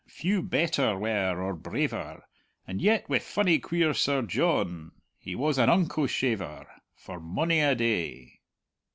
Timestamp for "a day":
7.59-8.39